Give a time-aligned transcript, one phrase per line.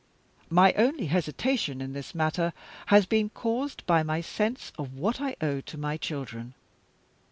[0.49, 2.53] My only hesitation in this matter
[2.87, 6.55] has been caused by my sense of what I owe to my children.